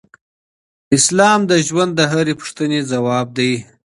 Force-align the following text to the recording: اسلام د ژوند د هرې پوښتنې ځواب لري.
اسلام 0.97 1.39
د 1.51 1.53
ژوند 1.67 1.91
د 1.95 2.01
هرې 2.11 2.33
پوښتنې 2.39 2.79
ځواب 2.91 3.27
لري. 3.37 3.55